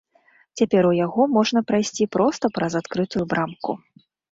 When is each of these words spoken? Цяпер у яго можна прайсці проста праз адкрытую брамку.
Цяпер 0.61 0.87
у 0.91 0.93
яго 0.99 1.27
можна 1.35 1.59
прайсці 1.73 2.09
проста 2.17 2.53
праз 2.57 2.81
адкрытую 2.83 3.25
брамку. 3.37 3.71